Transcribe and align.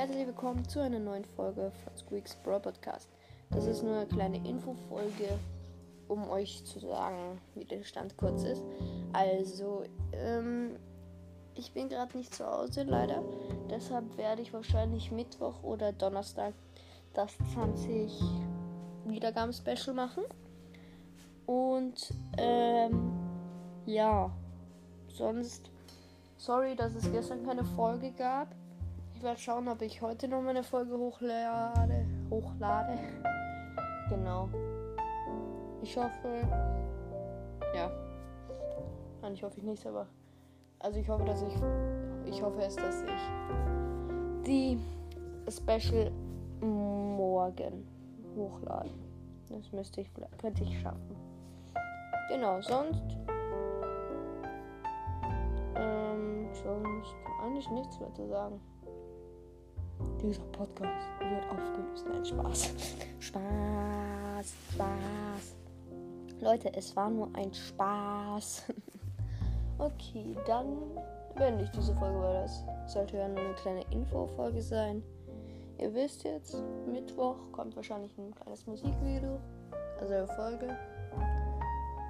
herzlich 0.00 0.26
willkommen 0.26 0.66
zu 0.66 0.80
einer 0.80 0.98
neuen 0.98 1.26
Folge 1.26 1.70
von 1.84 1.94
Squeaks 1.94 2.34
Bro 2.36 2.60
Podcast. 2.60 3.10
Das 3.50 3.66
ist 3.66 3.82
nur 3.82 3.96
eine 3.96 4.06
kleine 4.06 4.38
Infofolge, 4.48 5.38
um 6.08 6.26
euch 6.30 6.64
zu 6.64 6.78
sagen, 6.78 7.38
wie 7.54 7.66
der 7.66 7.84
Stand 7.84 8.16
kurz 8.16 8.44
ist. 8.44 8.62
Also, 9.12 9.84
ähm, 10.14 10.76
ich 11.54 11.74
bin 11.74 11.90
gerade 11.90 12.16
nicht 12.16 12.34
zu 12.34 12.46
Hause 12.46 12.84
leider. 12.84 13.22
Deshalb 13.68 14.16
werde 14.16 14.40
ich 14.40 14.54
wahrscheinlich 14.54 15.12
Mittwoch 15.12 15.62
oder 15.62 15.92
Donnerstag 15.92 16.54
das 17.12 17.36
20 17.52 18.10
Wiedergaben-Special 19.04 19.94
machen. 19.94 20.24
Und, 21.44 22.14
ähm, 22.38 23.12
ja, 23.84 24.30
sonst, 25.08 25.70
sorry, 26.38 26.74
dass 26.74 26.94
es 26.94 27.12
gestern 27.12 27.44
keine 27.44 27.64
Folge 27.64 28.12
gab. 28.12 28.48
Ich 29.20 29.24
werde 29.24 29.38
schauen, 29.38 29.68
ob 29.68 29.82
ich 29.82 30.00
heute 30.00 30.26
noch 30.28 30.40
meine 30.40 30.62
Folge 30.62 30.96
hochlade. 30.96 32.06
Hochlade. 32.30 32.98
Genau. 34.08 34.48
Ich 35.82 35.94
hoffe. 35.94 36.48
Ja. 37.74 37.90
Nein, 39.20 39.34
ich 39.34 39.42
hoffe 39.42 39.60
nicht, 39.60 39.86
aber. 39.86 40.06
Also 40.78 41.00
ich 41.00 41.06
hoffe, 41.06 41.24
dass 41.24 41.42
ich. 41.42 41.52
Ich 42.24 42.40
hoffe 42.40 42.62
es, 42.62 42.76
dass 42.76 43.02
ich 43.02 44.46
die 44.46 44.78
Special 45.50 46.10
morgen 46.62 47.86
hochladen. 48.34 49.04
Das 49.50 49.70
müsste 49.70 50.00
ich 50.00 50.10
könnte 50.38 50.62
ich 50.62 50.80
schaffen. 50.80 51.14
Genau, 52.30 52.58
sonst. 52.62 53.18
Ähm, 55.74 56.48
sonst 56.54 57.14
eigentlich 57.42 57.70
nichts 57.70 58.00
mehr 58.00 58.14
zu 58.14 58.26
sagen. 58.26 58.58
Dieser 60.22 60.42
Podcast 60.52 61.08
wird 61.18 61.44
aufgelöst. 61.50 62.06
Nein, 62.08 62.24
Spaß. 62.24 62.74
Spaß, 63.20 64.54
Spaß. 64.74 65.56
Leute, 66.40 66.74
es 66.74 66.94
war 66.94 67.08
nur 67.08 67.30
ein 67.34 67.52
Spaß. 67.54 68.64
okay, 69.78 70.36
dann 70.46 70.76
beende 71.36 71.64
ich 71.64 71.70
diese 71.70 71.94
Folge, 71.94 72.20
weil 72.20 72.42
das 72.42 72.64
sollte 72.86 73.16
ja 73.16 73.28
nur 73.28 73.40
eine 73.40 73.54
kleine 73.54 73.82
Infofolge 73.90 74.60
sein. 74.60 75.02
Ihr 75.78 75.94
wisst 75.94 76.24
jetzt, 76.24 76.56
Mittwoch 76.86 77.36
kommt 77.52 77.74
wahrscheinlich 77.74 78.16
ein 78.18 78.34
kleines 78.34 78.66
Musikvideo, 78.66 79.38
also 79.98 80.12
eine 80.12 80.28
Folge. 80.28 80.76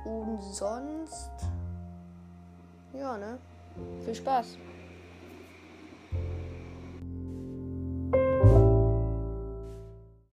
Und 0.05 0.43
sonst, 0.43 1.31
ja, 2.93 3.17
ne? 3.17 3.39
Viel 4.05 4.15
Spaß. 4.17 4.59